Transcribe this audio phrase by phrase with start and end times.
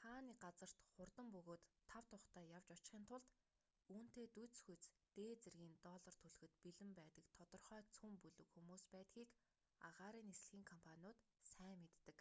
[0.00, 3.26] хаа нэг газарт хурдан бөгөөд тав тухтай явж очихын тулд
[3.96, 4.84] үүнтэй дүйцэхүйц
[5.16, 9.30] дээд зэргийн доллар төлөхөд бэлэн байдаг тодорхой цөм бүлэг хүмүүс байдгийг
[9.88, 11.18] агаарын нислэгийн компаниуд
[11.52, 12.18] сайн мэддэг